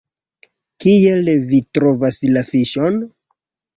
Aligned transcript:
Kiel 0.85 1.29
vi 1.51 1.59
trovas 1.79 2.19
la 2.39 2.47
fiŝon? 2.49 2.99